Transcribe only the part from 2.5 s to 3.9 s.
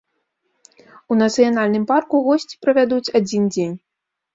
правядуць адзін дзень.